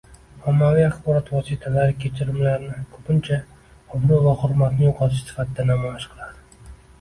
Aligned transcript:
Ommaviy 0.51 0.85
axborot 0.85 1.27
vositalari 1.33 1.93
kechirimlarni 2.05 2.79
ko‘pincha 2.95 3.37
obro‘ 3.99 4.19
va 4.25 4.35
hurmatni 4.41 4.85
yo‘qotish 4.89 5.23
sifatida 5.29 5.69
namoyish 5.69 6.11
qiladi. 6.17 6.69